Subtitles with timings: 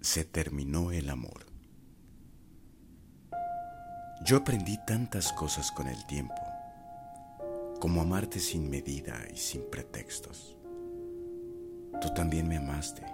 [0.00, 1.44] Se terminó el amor.
[4.24, 6.40] Yo aprendí tantas cosas con el tiempo,
[7.80, 10.56] como amarte sin medida y sin pretextos.
[12.00, 13.04] Tú también me amaste,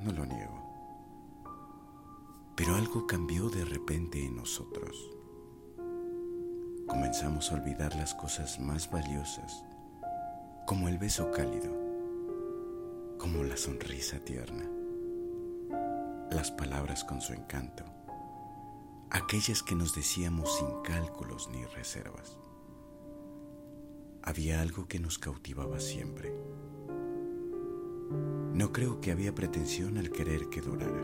[0.00, 0.60] no lo niego.
[2.54, 4.94] Pero algo cambió de repente en nosotros.
[6.86, 9.64] Comenzamos a olvidar las cosas más valiosas,
[10.66, 11.72] como el beso cálido,
[13.16, 14.79] como la sonrisa tierna
[16.30, 17.84] las palabras con su encanto,
[19.10, 22.38] aquellas que nos decíamos sin cálculos ni reservas.
[24.22, 26.32] Había algo que nos cautivaba siempre.
[28.54, 31.02] No creo que había pretensión al querer que durara,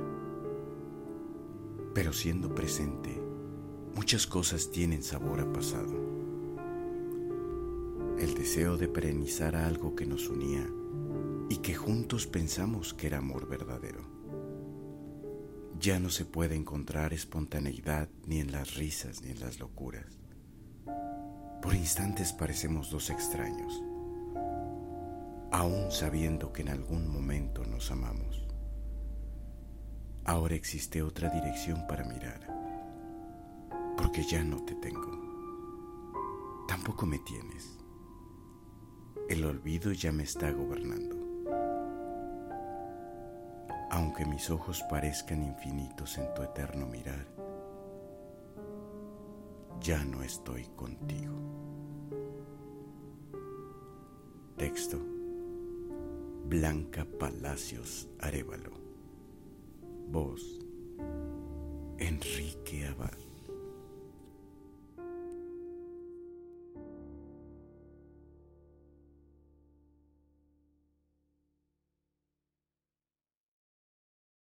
[1.92, 3.20] pero siendo presente,
[3.96, 5.94] muchas cosas tienen sabor a pasado.
[8.18, 10.68] El deseo de perenizar algo que nos unía
[11.48, 14.15] y que juntos pensamos que era amor verdadero
[15.80, 20.18] ya no se puede encontrar espontaneidad ni en las risas ni en las locuras.
[21.62, 23.82] Por instantes parecemos dos extraños,
[25.50, 28.46] aún sabiendo que en algún momento nos amamos.
[30.24, 32.40] Ahora existe otra dirección para mirar,
[33.96, 36.64] porque ya no te tengo.
[36.68, 37.78] Tampoco me tienes.
[39.28, 41.25] El olvido ya me está gobernando
[43.90, 47.26] aunque mis ojos parezcan infinitos en tu eterno mirar,
[49.80, 51.34] ya no estoy contigo.
[54.56, 54.98] Texto
[56.48, 58.70] Blanca Palacios Arevalo.
[60.08, 60.60] Voz
[61.98, 63.25] Enrique Abad.